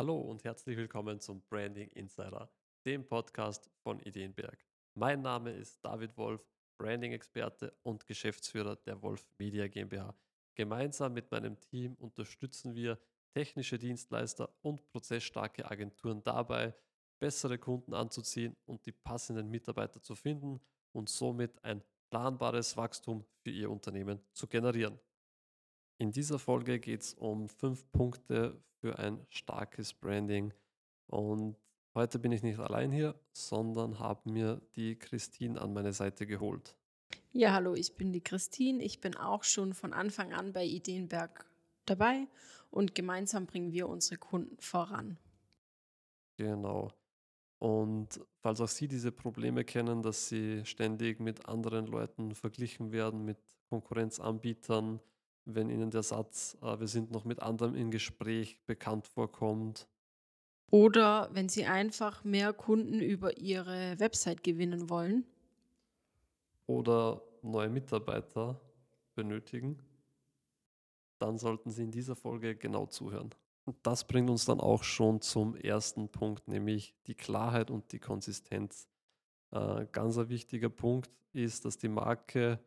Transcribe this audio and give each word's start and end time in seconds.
Hallo 0.00 0.16
und 0.16 0.44
herzlich 0.44 0.76
willkommen 0.76 1.18
zum 1.18 1.42
Branding 1.50 1.88
Insider, 1.88 2.48
dem 2.86 3.04
Podcast 3.04 3.68
von 3.82 3.98
Ideenberg. 3.98 4.64
Mein 4.94 5.22
Name 5.22 5.50
ist 5.50 5.84
David 5.84 6.16
Wolf, 6.16 6.40
Branding-Experte 6.80 7.76
und 7.82 8.06
Geschäftsführer 8.06 8.76
der 8.76 9.02
Wolf 9.02 9.26
Media 9.38 9.66
GmbH. 9.66 10.14
Gemeinsam 10.54 11.14
mit 11.14 11.28
meinem 11.32 11.58
Team 11.58 11.94
unterstützen 11.94 12.76
wir 12.76 12.96
technische 13.34 13.76
Dienstleister 13.76 14.48
und 14.62 14.86
prozessstarke 14.86 15.68
Agenturen 15.68 16.22
dabei, 16.22 16.76
bessere 17.18 17.58
Kunden 17.58 17.92
anzuziehen 17.92 18.56
und 18.66 18.86
die 18.86 18.92
passenden 18.92 19.50
Mitarbeiter 19.50 20.00
zu 20.00 20.14
finden 20.14 20.60
und 20.92 21.08
somit 21.08 21.64
ein 21.64 21.82
planbares 22.08 22.76
Wachstum 22.76 23.24
für 23.42 23.50
Ihr 23.50 23.68
Unternehmen 23.68 24.20
zu 24.32 24.46
generieren. 24.46 25.00
In 26.00 26.12
dieser 26.12 26.38
Folge 26.38 26.78
geht 26.78 27.00
es 27.00 27.14
um 27.14 27.48
fünf 27.48 27.90
Punkte 27.90 28.62
für 28.80 29.00
ein 29.00 29.26
starkes 29.30 29.92
Branding. 29.92 30.54
Und 31.08 31.58
heute 31.92 32.20
bin 32.20 32.30
ich 32.30 32.44
nicht 32.44 32.60
allein 32.60 32.92
hier, 32.92 33.18
sondern 33.32 33.98
habe 33.98 34.30
mir 34.30 34.62
die 34.76 34.96
Christine 34.96 35.60
an 35.60 35.72
meine 35.72 35.92
Seite 35.92 36.24
geholt. 36.24 36.76
Ja, 37.32 37.52
hallo, 37.52 37.74
ich 37.74 37.96
bin 37.96 38.12
die 38.12 38.20
Christine. 38.20 38.82
Ich 38.84 39.00
bin 39.00 39.16
auch 39.16 39.42
schon 39.42 39.74
von 39.74 39.92
Anfang 39.92 40.32
an 40.32 40.52
bei 40.52 40.64
Ideenberg 40.64 41.44
dabei 41.84 42.28
und 42.70 42.94
gemeinsam 42.94 43.46
bringen 43.46 43.72
wir 43.72 43.88
unsere 43.88 44.18
Kunden 44.18 44.56
voran. 44.60 45.18
Genau. 46.36 46.92
Und 47.58 48.20
falls 48.36 48.60
auch 48.60 48.68
Sie 48.68 48.86
diese 48.86 49.10
Probleme 49.10 49.64
kennen, 49.64 50.02
dass 50.02 50.28
Sie 50.28 50.64
ständig 50.64 51.18
mit 51.18 51.48
anderen 51.48 51.86
Leuten 51.86 52.36
verglichen 52.36 52.92
werden, 52.92 53.24
mit 53.24 53.38
Konkurrenzanbietern, 53.68 55.00
wenn 55.54 55.70
Ihnen 55.70 55.90
der 55.90 56.02
Satz, 56.02 56.56
äh, 56.62 56.78
wir 56.78 56.86
sind 56.86 57.10
noch 57.10 57.24
mit 57.24 57.40
anderen 57.40 57.74
im 57.74 57.90
Gespräch, 57.90 58.58
bekannt 58.66 59.06
vorkommt. 59.06 59.88
Oder 60.70 61.30
wenn 61.32 61.48
Sie 61.48 61.64
einfach 61.64 62.24
mehr 62.24 62.52
Kunden 62.52 63.00
über 63.00 63.38
Ihre 63.38 63.98
Website 63.98 64.44
gewinnen 64.44 64.90
wollen. 64.90 65.24
Oder 66.66 67.22
neue 67.42 67.70
Mitarbeiter 67.70 68.60
benötigen, 69.14 69.78
dann 71.18 71.38
sollten 71.38 71.70
Sie 71.70 71.84
in 71.84 71.90
dieser 71.90 72.14
Folge 72.14 72.54
genau 72.54 72.86
zuhören. 72.86 73.30
Und 73.64 73.76
das 73.82 74.06
bringt 74.06 74.30
uns 74.30 74.44
dann 74.44 74.60
auch 74.60 74.82
schon 74.82 75.20
zum 75.20 75.56
ersten 75.56 76.08
Punkt, 76.08 76.46
nämlich 76.48 76.94
die 77.06 77.14
Klarheit 77.14 77.70
und 77.70 77.92
die 77.92 77.98
Konsistenz. 77.98 78.86
Äh, 79.50 79.86
ganz 79.92 80.18
ein 80.18 80.28
wichtiger 80.28 80.68
Punkt 80.68 81.10
ist, 81.32 81.64
dass 81.64 81.78
die 81.78 81.88
Marke 81.88 82.60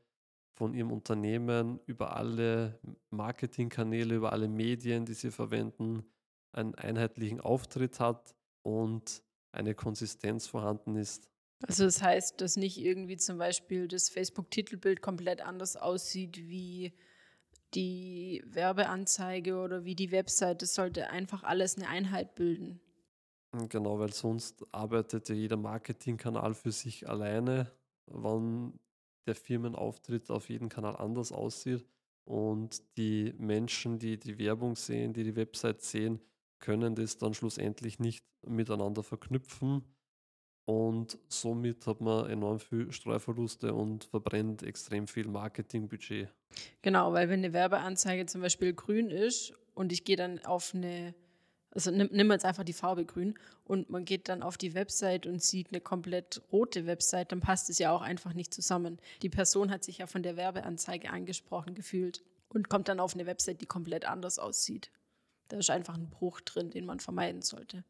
von 0.53 0.73
ihrem 0.73 0.91
Unternehmen 0.91 1.79
über 1.85 2.15
alle 2.15 2.79
Marketingkanäle, 3.09 4.15
über 4.15 4.33
alle 4.33 4.47
Medien, 4.47 5.05
die 5.05 5.13
sie 5.13 5.31
verwenden, 5.31 6.03
einen 6.51 6.75
einheitlichen 6.75 7.39
Auftritt 7.39 7.99
hat 7.99 8.35
und 8.61 9.23
eine 9.51 9.75
Konsistenz 9.75 10.47
vorhanden 10.47 10.95
ist. 10.95 11.29
Also 11.67 11.85
das 11.85 12.01
heißt, 12.01 12.41
dass 12.41 12.57
nicht 12.57 12.77
irgendwie 12.77 13.17
zum 13.17 13.37
Beispiel 13.37 13.87
das 13.87 14.09
Facebook-Titelbild 14.09 15.01
komplett 15.01 15.41
anders 15.41 15.75
aussieht 15.77 16.37
wie 16.37 16.93
die 17.73 18.43
Werbeanzeige 18.45 19.57
oder 19.57 19.85
wie 19.85 19.95
die 19.95 20.11
Website. 20.11 20.61
Das 20.61 20.73
sollte 20.73 21.09
einfach 21.09 21.43
alles 21.43 21.77
eine 21.77 21.87
Einheit 21.87 22.35
bilden. 22.35 22.81
Genau, 23.69 23.99
weil 23.99 24.13
sonst 24.13 24.65
arbeitet 24.71 25.29
ja 25.29 25.35
jeder 25.35 25.57
Marketingkanal 25.57 26.53
für 26.53 26.71
sich 26.71 27.07
alleine. 27.09 27.71
Wann 28.07 28.79
der 29.25 29.35
Firmenauftritt 29.35 30.29
auf 30.29 30.49
jedem 30.49 30.69
Kanal 30.69 30.95
anders 30.95 31.31
aussieht. 31.31 31.85
Und 32.23 32.81
die 32.97 33.33
Menschen, 33.37 33.99
die 33.99 34.17
die 34.17 34.37
Werbung 34.37 34.75
sehen, 34.75 35.13
die 35.13 35.23
die 35.23 35.35
Website 35.35 35.81
sehen, 35.81 36.19
können 36.59 36.95
das 36.95 37.17
dann 37.17 37.33
schlussendlich 37.33 37.99
nicht 37.99 38.23
miteinander 38.45 39.03
verknüpfen. 39.03 39.83
Und 40.65 41.17
somit 41.27 41.87
hat 41.87 42.01
man 42.01 42.29
enorm 42.29 42.59
viel 42.59 42.91
Streuverluste 42.91 43.73
und 43.73 44.05
verbrennt 44.05 44.63
extrem 44.63 45.07
viel 45.07 45.27
Marketingbudget. 45.27 46.29
Genau, 46.81 47.13
weil 47.13 47.29
wenn 47.29 47.39
eine 47.39 47.53
Werbeanzeige 47.53 48.27
zum 48.27 48.41
Beispiel 48.41 48.73
grün 48.73 49.09
ist 49.09 49.53
und 49.73 49.91
ich 49.91 50.03
gehe 50.03 50.15
dann 50.15 50.39
auf 50.45 50.73
eine 50.75 51.15
also 51.71 51.89
nimm, 51.89 52.09
nimm 52.11 52.31
jetzt 52.31 52.45
einfach 52.45 52.63
die 52.63 52.73
Farbe 52.73 53.05
grün 53.05 53.35
und 53.63 53.89
man 53.89 54.05
geht 54.05 54.29
dann 54.29 54.43
auf 54.43 54.57
die 54.57 54.73
Website 54.73 55.25
und 55.25 55.41
sieht 55.41 55.69
eine 55.71 55.81
komplett 55.81 56.41
rote 56.51 56.85
Website, 56.85 57.31
dann 57.31 57.39
passt 57.39 57.69
es 57.69 57.79
ja 57.79 57.91
auch 57.91 58.01
einfach 58.01 58.33
nicht 58.33 58.53
zusammen. 58.53 58.99
Die 59.21 59.29
Person 59.29 59.71
hat 59.71 59.83
sich 59.83 59.99
ja 59.99 60.07
von 60.07 60.21
der 60.23 60.35
Werbeanzeige 60.35 61.09
angesprochen 61.09 61.73
gefühlt 61.73 62.23
und 62.49 62.69
kommt 62.69 62.89
dann 62.89 62.99
auf 62.99 63.13
eine 63.13 63.25
Website, 63.25 63.61
die 63.61 63.65
komplett 63.65 64.05
anders 64.05 64.37
aussieht. 64.37 64.91
Da 65.47 65.57
ist 65.57 65.69
einfach 65.69 65.95
ein 65.95 66.09
Bruch 66.09 66.41
drin, 66.41 66.69
den 66.69 66.85
man 66.85 66.99
vermeiden 66.99 67.41
sollte. 67.41 67.83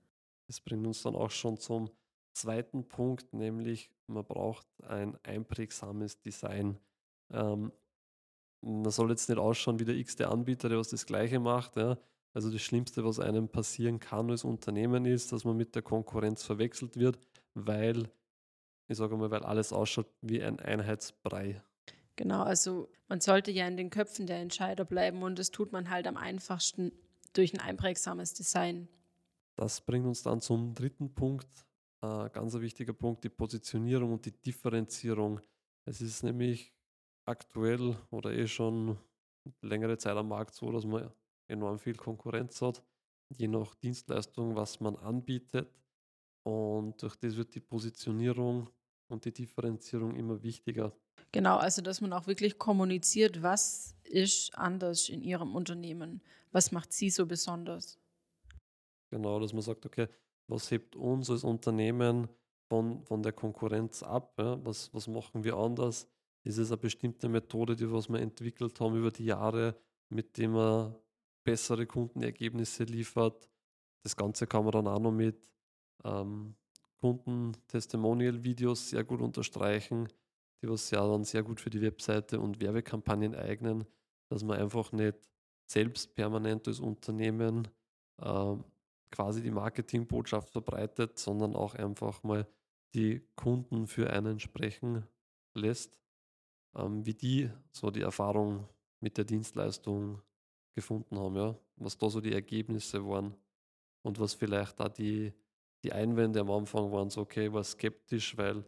Das 0.47 0.59
bringt 0.59 0.85
uns 0.85 1.01
dann 1.01 1.15
auch 1.15 1.31
schon 1.31 1.57
zum 1.57 1.89
zweiten 2.33 2.87
Punkt, 2.87 3.33
nämlich 3.33 3.89
man 4.07 4.25
braucht 4.25 4.67
ein 4.87 5.17
einprägsames 5.23 6.19
Design. 6.21 6.77
Ähm, 7.31 7.71
man 8.61 8.91
soll 8.91 9.09
jetzt 9.09 9.27
nicht 9.29 9.39
ausschauen 9.39 9.79
wie 9.79 9.85
der 9.85 9.95
x-te 9.95 10.27
Anbieter, 10.27 10.69
der 10.69 10.77
was 10.77 10.89
das 10.89 11.05
Gleiche 11.05 11.39
macht. 11.39 11.75
Ja. 11.77 11.97
Also 12.33 12.49
das 12.49 12.61
Schlimmste, 12.61 13.03
was 13.03 13.19
einem 13.19 13.49
passieren 13.49 13.99
kann 13.99 14.29
als 14.29 14.43
Unternehmen 14.43 15.05
ist, 15.05 15.31
dass 15.31 15.43
man 15.43 15.57
mit 15.57 15.75
der 15.75 15.81
Konkurrenz 15.81 16.43
verwechselt 16.43 16.95
wird, 16.95 17.19
weil, 17.53 18.09
ich 18.87 18.97
sage 18.97 19.17
mal, 19.17 19.31
weil 19.31 19.43
alles 19.43 19.73
ausschaut 19.73 20.07
wie 20.21 20.41
ein 20.41 20.59
Einheitsbrei. 20.59 21.61
Genau, 22.15 22.43
also 22.43 22.89
man 23.09 23.19
sollte 23.19 23.51
ja 23.51 23.67
in 23.67 23.77
den 23.77 23.89
Köpfen 23.89 24.27
der 24.27 24.37
Entscheider 24.37 24.85
bleiben 24.85 25.23
und 25.23 25.39
das 25.39 25.51
tut 25.51 25.71
man 25.71 25.89
halt 25.89 26.07
am 26.07 26.17
einfachsten 26.17 26.91
durch 27.33 27.53
ein 27.53 27.59
einprägsames 27.59 28.33
Design. 28.33 28.87
Das 29.55 29.81
bringt 29.81 30.05
uns 30.05 30.23
dann 30.23 30.39
zum 30.39 30.73
dritten 30.73 31.13
Punkt, 31.13 31.49
äh, 32.01 32.29
ganz 32.29 32.55
ein 32.55 32.61
wichtiger 32.61 32.93
Punkt, 32.93 33.23
die 33.23 33.29
Positionierung 33.29 34.13
und 34.13 34.25
die 34.25 34.31
Differenzierung. 34.31 35.41
Es 35.85 36.01
ist 36.01 36.23
nämlich 36.23 36.73
aktuell 37.25 37.97
oder 38.09 38.31
eh 38.31 38.47
schon 38.47 38.97
längere 39.61 39.97
Zeit 39.97 40.15
am 40.15 40.29
Markt 40.29 40.55
so, 40.55 40.71
dass 40.71 40.85
man 40.85 41.11
enorm 41.51 41.77
viel 41.79 41.95
Konkurrenz 41.95 42.61
hat, 42.61 42.83
je 43.29 43.47
nach 43.47 43.75
Dienstleistung, 43.75 44.55
was 44.55 44.79
man 44.79 44.95
anbietet. 44.95 45.69
Und 46.43 47.01
durch 47.01 47.15
das 47.17 47.35
wird 47.35 47.53
die 47.53 47.59
Positionierung 47.59 48.69
und 49.07 49.25
die 49.25 49.33
Differenzierung 49.33 50.15
immer 50.15 50.41
wichtiger. 50.41 50.91
Genau, 51.31 51.57
also 51.57 51.81
dass 51.81 52.01
man 52.01 52.13
auch 52.13 52.27
wirklich 52.27 52.57
kommuniziert, 52.57 53.43
was 53.43 53.95
ist 54.03 54.57
anders 54.57 55.09
in 55.09 55.21
Ihrem 55.21 55.55
Unternehmen, 55.55 56.21
was 56.51 56.71
macht 56.71 56.91
Sie 56.91 57.09
so 57.09 57.25
besonders. 57.25 57.99
Genau, 59.11 59.39
dass 59.39 59.53
man 59.53 59.61
sagt, 59.61 59.85
okay, 59.85 60.07
was 60.47 60.71
hebt 60.71 60.95
uns 60.95 61.29
als 61.29 61.43
Unternehmen 61.43 62.27
von, 62.69 63.03
von 63.03 63.21
der 63.21 63.33
Konkurrenz 63.33 64.03
ab? 64.03 64.33
Ja? 64.37 64.63
Was, 64.65 64.93
was 64.93 65.07
machen 65.07 65.43
wir 65.43 65.55
anders? 65.55 66.07
Ist 66.43 66.57
es 66.57 66.71
eine 66.71 66.77
bestimmte 66.77 67.29
Methode, 67.29 67.75
die 67.75 67.91
was 67.91 68.09
wir 68.09 68.19
entwickelt 68.19 68.79
haben 68.79 68.95
über 68.95 69.11
die 69.11 69.25
Jahre, 69.25 69.75
mit 70.09 70.37
dem 70.37 70.53
wir 70.53 70.99
bessere 71.43 71.85
Kundenergebnisse 71.85 72.83
liefert. 72.83 73.49
Das 74.03 74.15
Ganze 74.15 74.47
kann 74.47 74.63
man 74.63 74.71
dann 74.71 74.87
auch 74.87 74.99
noch 74.99 75.11
mit 75.11 75.47
ähm, 76.03 76.55
Kunden-Testimonial-Videos 76.99 78.89
sehr 78.89 79.03
gut 79.03 79.21
unterstreichen, 79.21 80.07
die 80.61 80.69
was 80.69 80.91
ja 80.91 81.05
dann 81.05 81.23
sehr 81.23 81.43
gut 81.43 81.59
für 81.59 81.69
die 81.69 81.81
Webseite 81.81 82.39
und 82.39 82.61
Werbekampagnen 82.61 83.35
eignen, 83.35 83.85
dass 84.29 84.43
man 84.43 84.59
einfach 84.59 84.91
nicht 84.91 85.17
selbst 85.65 86.13
permanent 86.15 86.67
als 86.67 86.79
Unternehmen 86.79 87.67
äh, 88.17 88.55
quasi 89.09 89.41
die 89.41 89.51
Marketingbotschaft 89.51 90.49
verbreitet, 90.49 91.17
sondern 91.17 91.55
auch 91.55 91.75
einfach 91.75 92.23
mal 92.23 92.47
die 92.93 93.21
Kunden 93.35 93.87
für 93.87 94.11
einen 94.11 94.39
sprechen 94.39 95.07
lässt, 95.53 95.99
ähm, 96.75 97.05
wie 97.05 97.13
die 97.13 97.49
so 97.71 97.89
die 97.89 98.01
Erfahrung 98.01 98.67
mit 98.99 99.17
der 99.17 99.25
Dienstleistung 99.25 100.21
gefunden 100.73 101.17
haben, 101.17 101.35
ja, 101.35 101.55
was 101.77 101.97
da 101.97 102.09
so 102.09 102.21
die 102.21 102.33
Ergebnisse 102.33 103.05
waren 103.05 103.35
und 104.01 104.19
was 104.19 104.33
vielleicht 104.33 104.79
da 104.79 104.89
die, 104.89 105.33
die 105.83 105.93
Einwände 105.93 106.39
am 106.39 106.51
Anfang 106.51 106.91
waren, 106.91 107.09
so 107.09 107.21
okay, 107.21 107.47
ich 107.47 107.53
war 107.53 107.63
skeptisch, 107.63 108.37
weil 108.37 108.63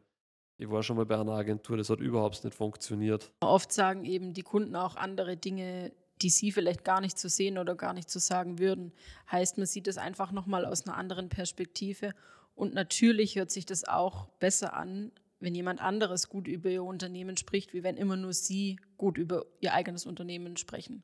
ich 0.58 0.70
war 0.70 0.84
schon 0.84 0.98
mal 0.98 1.06
bei 1.06 1.20
einer 1.20 1.34
Agentur, 1.34 1.78
das 1.78 1.90
hat 1.90 2.00
überhaupt 2.00 2.44
nicht 2.44 2.56
funktioniert. 2.56 3.32
Oft 3.42 3.72
sagen 3.72 4.06
eben 4.06 4.34
die 4.34 4.44
Kunden 4.44 4.76
auch 4.76 4.96
andere 4.96 5.36
Dinge, 5.36 5.92
die 6.22 6.30
sie 6.30 6.52
vielleicht 6.52 6.84
gar 6.84 7.02
nicht 7.02 7.18
zu 7.18 7.28
sehen 7.28 7.58
oder 7.58 7.76
gar 7.76 7.94
nicht 7.94 8.10
zu 8.10 8.20
sagen 8.20 8.60
würden. 8.60 8.94
Heißt, 9.32 9.58
man 9.58 9.68
sieht 9.68 9.88
es 9.88 9.98
einfach 9.98 10.32
nochmal 10.32 10.66
aus 10.66 10.86
einer 10.86 10.96
anderen 10.96 11.30
Perspektive. 11.30 12.14
Und 12.56 12.74
natürlich 12.74 13.36
hört 13.36 13.52
sich 13.52 13.66
das 13.66 13.84
auch 13.84 14.28
besser 14.40 14.74
an, 14.74 15.12
wenn 15.40 15.56
jemand 15.56 15.82
anderes 15.82 16.30
gut 16.30 16.48
über 16.48 16.70
ihr 16.70 16.84
Unternehmen 16.84 17.36
spricht, 17.36 17.74
wie 17.74 17.84
wenn 17.84 17.98
immer 17.98 18.16
nur 18.16 18.34
sie 18.34 18.80
gut 18.98 19.18
über 19.18 19.46
ihr 19.60 19.74
eigenes 19.74 20.06
Unternehmen 20.06 20.56
sprechen. 20.56 21.04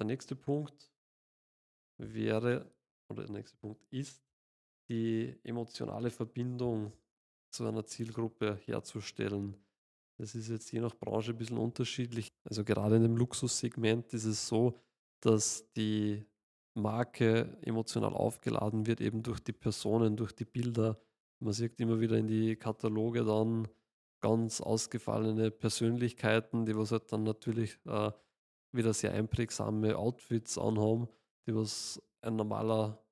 Der 0.00 0.06
nächste 0.06 0.34
Punkt 0.34 0.90
wäre, 1.98 2.72
oder 3.10 3.24
der 3.24 3.32
nächste 3.32 3.58
Punkt 3.58 3.84
ist, 3.90 4.22
die 4.88 5.38
emotionale 5.44 6.10
Verbindung 6.10 6.94
zu 7.50 7.66
einer 7.66 7.84
Zielgruppe 7.84 8.58
herzustellen. 8.64 9.54
Das 10.16 10.34
ist 10.34 10.48
jetzt 10.48 10.72
je 10.72 10.80
nach 10.80 10.94
Branche 10.94 11.32
ein 11.32 11.36
bisschen 11.36 11.58
unterschiedlich. 11.58 12.32
Also 12.44 12.64
gerade 12.64 12.96
in 12.96 13.02
dem 13.02 13.18
Luxussegment 13.18 14.14
ist 14.14 14.24
es 14.24 14.48
so, 14.48 14.80
dass 15.20 15.70
die 15.72 16.24
Marke 16.72 17.58
emotional 17.60 18.14
aufgeladen 18.14 18.86
wird, 18.86 19.02
eben 19.02 19.22
durch 19.22 19.40
die 19.40 19.52
Personen, 19.52 20.16
durch 20.16 20.32
die 20.32 20.46
Bilder. 20.46 20.98
Man 21.40 21.52
sieht 21.52 21.78
immer 21.78 22.00
wieder 22.00 22.16
in 22.16 22.26
die 22.26 22.56
Kataloge 22.56 23.22
dann 23.22 23.68
ganz 24.22 24.62
ausgefallene 24.62 25.50
Persönlichkeiten, 25.50 26.64
die 26.64 26.74
was 26.74 26.90
halt 26.90 27.12
dann 27.12 27.24
natürlich 27.24 27.78
äh, 27.84 28.12
wieder 28.72 28.92
sehr 28.92 29.12
einprägsame 29.12 29.96
Outfits 29.96 30.58
anhaben, 30.58 31.08
die 31.46 31.54
was 31.54 32.02
ein 32.22 32.36
normaler 32.36 33.02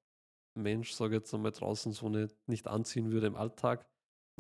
Mensch, 0.55 0.93
sage 0.93 1.16
ich 1.16 1.20
jetzt 1.20 1.34
einmal, 1.34 1.52
draußen 1.52 1.93
so 1.93 2.08
nicht, 2.08 2.37
nicht 2.46 2.66
anziehen 2.66 3.10
würde 3.10 3.26
im 3.26 3.37
Alltag. 3.37 3.87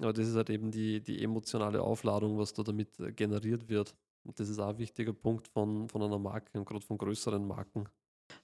Aber 0.00 0.12
das 0.12 0.28
ist 0.28 0.36
halt 0.36 0.50
eben 0.50 0.70
die, 0.70 1.00
die 1.00 1.22
emotionale 1.22 1.82
Aufladung, 1.82 2.38
was 2.38 2.52
da 2.52 2.62
damit 2.62 2.98
äh, 3.00 3.12
generiert 3.12 3.68
wird. 3.68 3.94
Und 4.24 4.38
das 4.38 4.48
ist 4.48 4.58
auch 4.58 4.68
ein 4.68 4.78
wichtiger 4.78 5.12
Punkt 5.12 5.48
von, 5.48 5.88
von 5.88 6.02
einer 6.02 6.18
Marke 6.18 6.58
und 6.58 6.66
gerade 6.66 6.84
von 6.84 6.98
größeren 6.98 7.46
Marken. 7.46 7.88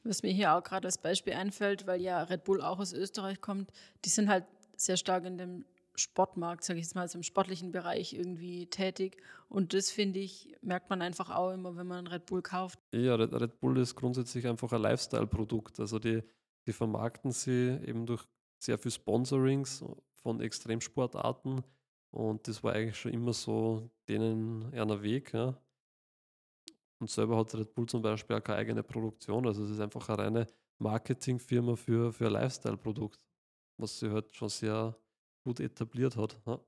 Was 0.02 0.22
mir 0.22 0.32
hier 0.32 0.54
auch 0.54 0.62
gerade 0.62 0.86
als 0.86 0.98
Beispiel 0.98 1.34
einfällt, 1.34 1.86
weil 1.86 2.00
ja 2.00 2.22
Red 2.22 2.44
Bull 2.44 2.62
auch 2.62 2.78
aus 2.78 2.92
Österreich 2.92 3.40
kommt, 3.40 3.70
die 4.04 4.08
sind 4.08 4.28
halt 4.28 4.46
sehr 4.76 4.96
stark 4.96 5.24
in 5.24 5.38
dem 5.38 5.64
Sportmarkt, 5.96 6.64
sage 6.64 6.78
ich 6.78 6.86
jetzt 6.86 6.94
mal, 6.94 7.02
also 7.02 7.18
im 7.18 7.22
sportlichen 7.22 7.70
Bereich 7.70 8.14
irgendwie 8.14 8.66
tätig. 8.66 9.16
Und 9.48 9.74
das 9.74 9.90
finde 9.90 10.18
ich, 10.20 10.54
merkt 10.60 10.90
man 10.90 11.02
einfach 11.02 11.30
auch 11.30 11.52
immer, 11.52 11.76
wenn 11.76 11.86
man 11.86 12.06
Red 12.06 12.26
Bull 12.26 12.42
kauft. 12.42 12.78
Ja, 12.92 13.14
Red 13.14 13.60
Bull 13.60 13.78
ist 13.78 13.94
grundsätzlich 13.94 14.46
einfach 14.46 14.72
ein 14.72 14.82
Lifestyle-Produkt. 14.82 15.78
Also 15.80 15.98
die, 15.98 16.22
die 16.66 16.72
vermarkten 16.72 17.30
sie 17.30 17.78
eben 17.86 18.06
durch 18.06 18.24
sehr 18.58 18.78
viel 18.78 18.90
Sponsorings 18.90 19.84
von 20.14 20.40
Extremsportarten. 20.40 21.62
Und 22.10 22.48
das 22.48 22.62
war 22.62 22.72
eigentlich 22.72 22.96
schon 22.96 23.12
immer 23.12 23.32
so 23.32 23.90
denen 24.08 24.72
einer 24.72 25.02
Weg. 25.02 25.32
Ja. 25.32 25.56
Und 26.98 27.10
selber 27.10 27.36
hat 27.36 27.54
Red 27.54 27.74
Bull 27.74 27.86
zum 27.86 28.02
Beispiel 28.02 28.36
auch 28.36 28.42
keine 28.42 28.58
eigene 28.58 28.82
Produktion. 28.82 29.46
Also 29.46 29.64
es 29.64 29.70
ist 29.70 29.80
einfach 29.80 30.08
eine 30.08 30.18
reine 30.18 30.46
Marketingfirma 30.78 31.76
für, 31.76 32.12
für 32.12 32.26
ein 32.26 32.32
Lifestyle-Produkt, 32.32 33.20
was 33.76 33.98
sie 33.98 34.10
halt 34.10 34.34
schon 34.34 34.48
sehr 34.48 34.96
gut 35.44 35.60
etabliert 35.60 36.16
hat. 36.16 36.40
Ja. 36.46 36.60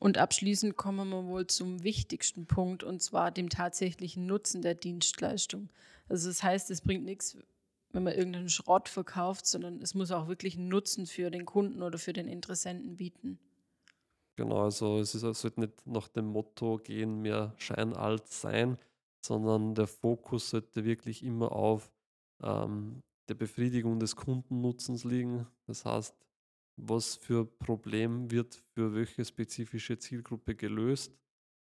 Und 0.00 0.16
abschließend 0.16 0.76
kommen 0.76 1.10
wir 1.10 1.26
wohl 1.26 1.46
zum 1.46 1.82
wichtigsten 1.82 2.46
Punkt, 2.46 2.82
und 2.82 3.02
zwar 3.02 3.30
dem 3.30 3.50
tatsächlichen 3.50 4.26
Nutzen 4.26 4.62
der 4.62 4.74
Dienstleistung. 4.74 5.68
Also 6.08 6.28
das 6.28 6.42
heißt, 6.42 6.70
es 6.70 6.80
bringt 6.80 7.04
nichts, 7.04 7.36
wenn 7.92 8.04
man 8.04 8.14
irgendeinen 8.14 8.48
Schrott 8.48 8.88
verkauft, 8.88 9.46
sondern 9.46 9.82
es 9.82 9.94
muss 9.94 10.10
auch 10.10 10.26
wirklich 10.26 10.56
einen 10.56 10.68
Nutzen 10.68 11.06
für 11.06 11.30
den 11.30 11.44
Kunden 11.44 11.82
oder 11.82 11.98
für 11.98 12.14
den 12.14 12.28
Interessenten 12.28 12.96
bieten. 12.96 13.38
Genau, 14.36 14.64
also 14.64 15.00
es 15.00 15.14
ist, 15.14 15.20
sollte 15.20 15.60
nicht 15.60 15.86
nach 15.86 16.08
dem 16.08 16.26
Motto 16.28 16.78
gehen, 16.78 17.20
mehr 17.20 17.52
scheinalt 17.58 18.26
sein, 18.28 18.78
sondern 19.20 19.74
der 19.74 19.86
Fokus 19.86 20.48
sollte 20.48 20.84
wirklich 20.84 21.22
immer 21.22 21.52
auf 21.52 21.92
ähm, 22.42 23.02
der 23.28 23.34
Befriedigung 23.34 24.00
des 24.00 24.16
Kundennutzens 24.16 25.04
liegen. 25.04 25.46
Das 25.66 25.84
heißt, 25.84 26.14
was 26.76 27.16
für 27.16 27.44
Problem 27.44 28.30
wird 28.30 28.54
für 28.74 28.94
welche 28.94 29.24
spezifische 29.24 29.98
Zielgruppe 29.98 30.54
gelöst 30.54 31.20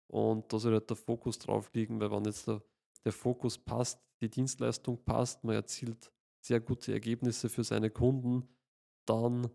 und 0.07 0.51
da 0.51 0.57
soll 0.57 0.73
halt 0.73 0.89
der 0.89 0.97
Fokus 0.97 1.37
drauf 1.37 1.71
liegen, 1.73 1.99
weil 1.99 2.11
wenn 2.11 2.25
jetzt 2.25 2.47
der, 2.47 2.61
der 3.03 3.11
Fokus 3.11 3.57
passt, 3.57 4.01
die 4.21 4.29
Dienstleistung 4.29 5.03
passt, 5.03 5.43
man 5.43 5.55
erzielt 5.55 6.11
sehr 6.41 6.59
gute 6.59 6.93
Ergebnisse 6.93 7.49
für 7.49 7.63
seine 7.63 7.89
Kunden, 7.89 8.47
dann 9.05 9.49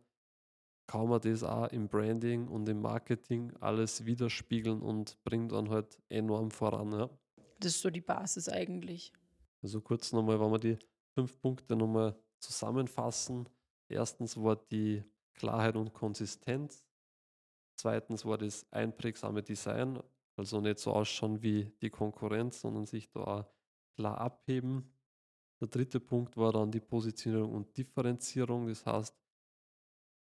kann 0.86 1.08
man 1.08 1.20
das 1.20 1.42
auch 1.42 1.68
im 1.68 1.88
Branding 1.88 2.48
und 2.48 2.68
im 2.68 2.82
Marketing 2.82 3.52
alles 3.60 4.04
widerspiegeln 4.04 4.82
und 4.82 5.22
bringt 5.24 5.52
dann 5.52 5.70
halt 5.70 5.98
enorm 6.10 6.50
voran. 6.50 6.92
Ja. 6.92 7.10
Das 7.60 7.76
ist 7.76 7.80
so 7.80 7.90
die 7.90 8.00
Basis 8.00 8.48
eigentlich. 8.48 9.12
Also 9.62 9.80
kurz 9.80 10.12
nochmal, 10.12 10.38
wenn 10.40 10.50
wir 10.50 10.58
die 10.58 10.78
fünf 11.14 11.40
Punkte 11.40 11.76
nochmal 11.76 12.18
zusammenfassen. 12.40 13.48
Erstens 13.88 14.36
war 14.36 14.56
die 14.56 15.02
Klarheit 15.34 15.76
und 15.76 15.92
Konsistenz. 15.92 16.86
Zweitens 17.76 18.24
war 18.24 18.38
das 18.38 18.70
einprägsame 18.70 19.42
Design, 19.42 20.02
also 20.36 20.60
nicht 20.60 20.78
so 20.78 20.92
ausschauen 20.92 21.42
wie 21.42 21.72
die 21.82 21.90
Konkurrenz, 21.90 22.60
sondern 22.60 22.86
sich 22.86 23.10
da 23.10 23.50
klar 23.94 24.18
abheben. 24.18 24.92
Der 25.60 25.68
dritte 25.68 26.00
Punkt 26.00 26.36
war 26.36 26.52
dann 26.52 26.70
die 26.70 26.80
Positionierung 26.80 27.52
und 27.52 27.76
Differenzierung, 27.76 28.66
das 28.66 28.84
heißt, 28.84 29.16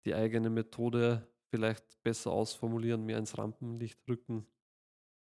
die 0.05 0.15
eigene 0.15 0.51
Methode 0.51 1.27
vielleicht 1.51 2.03
besser 2.03 2.31
ausformulieren, 2.31 3.05
mehr 3.05 3.19
ins 3.19 3.37
Rampenlicht 3.37 4.01
rücken. 4.09 4.47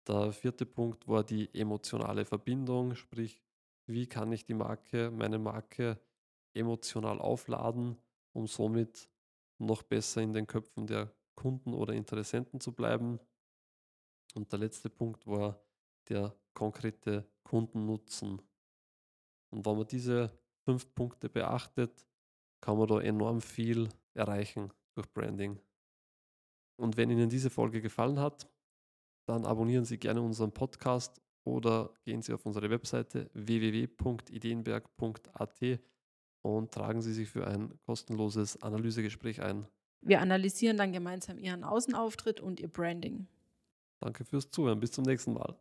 Der 0.06 0.32
vierte 0.32 0.66
Punkt 0.66 1.06
war 1.06 1.22
die 1.22 1.52
emotionale 1.54 2.24
Verbindung, 2.24 2.94
sprich, 2.94 3.42
wie 3.86 4.06
kann 4.06 4.32
ich 4.32 4.44
die 4.44 4.54
Marke, 4.54 5.10
meine 5.10 5.38
Marke 5.38 6.00
emotional 6.54 7.20
aufladen, 7.20 7.96
um 8.32 8.46
somit 8.46 9.08
noch 9.66 9.82
besser 9.82 10.22
in 10.22 10.32
den 10.32 10.46
Köpfen 10.46 10.86
der 10.86 11.12
Kunden 11.34 11.74
oder 11.74 11.94
Interessenten 11.94 12.60
zu 12.60 12.72
bleiben. 12.72 13.18
Und 14.34 14.52
der 14.52 14.58
letzte 14.58 14.90
Punkt 14.90 15.26
war 15.26 15.62
der 16.08 16.34
konkrete 16.54 17.26
Kundennutzen. 17.44 18.42
Und 19.50 19.66
wenn 19.66 19.76
man 19.76 19.86
diese 19.86 20.36
fünf 20.64 20.92
Punkte 20.94 21.28
beachtet, 21.28 22.06
kann 22.60 22.78
man 22.78 22.88
da 22.88 23.00
enorm 23.00 23.40
viel 23.40 23.88
erreichen 24.14 24.72
durch 24.94 25.12
Branding. 25.12 25.58
Und 26.76 26.96
wenn 26.96 27.10
Ihnen 27.10 27.28
diese 27.28 27.50
Folge 27.50 27.82
gefallen 27.82 28.18
hat, 28.18 28.50
dann 29.26 29.44
abonnieren 29.44 29.84
Sie 29.84 29.98
gerne 29.98 30.22
unseren 30.22 30.52
Podcast 30.52 31.20
oder 31.44 31.92
gehen 32.04 32.22
Sie 32.22 32.32
auf 32.32 32.46
unsere 32.46 32.70
Webseite 32.70 33.30
www.ideenberg.at 33.34 35.60
und 36.42 36.72
tragen 36.72 37.00
Sie 37.02 37.12
sich 37.12 37.30
für 37.30 37.46
ein 37.46 37.72
kostenloses 37.86 38.62
Analysegespräch 38.62 39.42
ein. 39.42 39.66
Wir 40.00 40.20
analysieren 40.20 40.76
dann 40.76 40.92
gemeinsam 40.92 41.38
Ihren 41.38 41.64
Außenauftritt 41.64 42.40
und 42.40 42.60
Ihr 42.60 42.68
Branding. 42.68 43.28
Danke 44.00 44.24
fürs 44.24 44.50
Zuhören. 44.50 44.80
Bis 44.80 44.90
zum 44.90 45.04
nächsten 45.04 45.32
Mal. 45.32 45.56